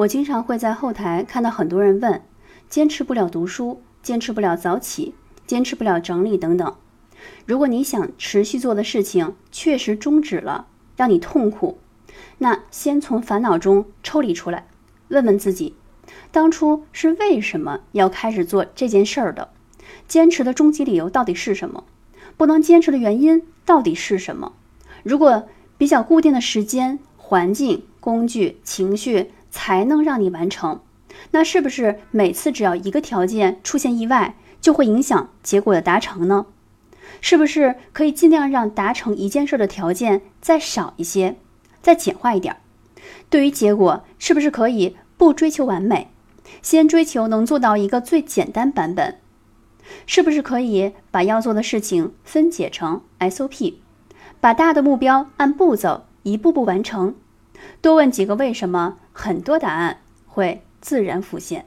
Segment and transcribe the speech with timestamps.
[0.00, 2.22] 我经常会在后台看到很多人问：
[2.70, 5.14] 坚持不了读书，坚持不了早起，
[5.46, 6.74] 坚持不了整理等等。
[7.44, 11.78] 如果你想持续做的事情确实终止了，让你痛苦，
[12.38, 14.68] 那先从烦恼中抽离出来，
[15.08, 15.74] 问问自己，
[16.30, 19.50] 当初是为什么要开始做这件事儿的？
[20.08, 21.84] 坚持的终极理由到底是什么？
[22.38, 24.54] 不能坚持的原因到底是什么？
[25.02, 25.46] 如果
[25.76, 29.32] 比较固定的时间、环境、工具、情绪。
[29.50, 30.80] 才能让你完成，
[31.32, 36.46] 那是不是每次只要一个条件出现意外，就会影响结果的达成呢？
[37.20, 41.36] 是不是可以尽量让达成一件事的条件再少一些，
[41.82, 42.56] 再简化一点？
[43.28, 46.08] 对于结果，是不是可以不追求完美，
[46.62, 49.18] 先追求能做到一个最简单版本？
[50.06, 53.74] 是不是可以把要做的事情分解成 SOP，
[54.40, 57.16] 把大的目标按步骤一步步完成？
[57.80, 61.66] 多问几个为什么，很多答案会自然浮现。